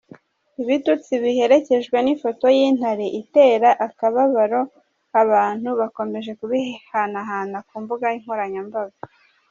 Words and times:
Ibitutsi 0.61 1.13
biherekejwe 1.23 1.97
n’ifoto 2.01 2.45
y’intare 2.57 3.07
itera 3.21 3.69
akabariro 3.87 4.61
abantu 5.21 5.69
bakomeje 5.79 6.31
kubihanahana 6.39 7.57
ku 7.67 7.75
mbuga 7.83 8.07
nkoranyambaga. 8.19 8.97